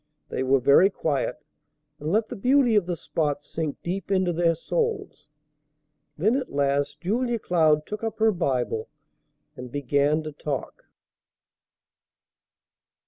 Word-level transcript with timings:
They 0.29 0.41
were 0.41 0.59
very 0.59 0.89
quiet, 0.89 1.43
and 1.99 2.11
let 2.11 2.29
the 2.29 2.35
beauty 2.35 2.75
of 2.75 2.87
the 2.87 2.95
spot 2.95 3.43
sink 3.43 3.77
deep 3.83 4.09
into 4.09 4.33
their 4.33 4.55
souls. 4.55 5.29
Then 6.17 6.35
at 6.37 6.51
last 6.51 6.99
Julia 6.99 7.37
Cloud 7.37 7.85
took 7.85 8.03
up 8.03 8.17
her 8.17 8.31
Bible, 8.31 8.89
and 9.55 9.71
began 9.71 10.23
to 10.23 10.31
talk. 10.31 10.85